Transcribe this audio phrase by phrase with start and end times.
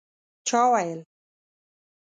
[0.47, 0.99] چا ویل